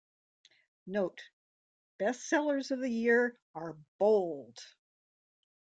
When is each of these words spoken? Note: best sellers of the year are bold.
Note: 0.87 1.29
best 1.99 2.25
sellers 2.27 2.71
of 2.71 2.79
the 2.79 2.89
year 2.89 3.37
are 3.53 3.77
bold. 3.99 4.57